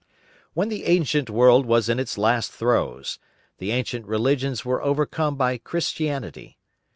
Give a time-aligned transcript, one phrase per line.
[0.55, 3.19] When the ancient world was in its last throes,
[3.59, 6.57] the ancient religions were overcome by Christianity.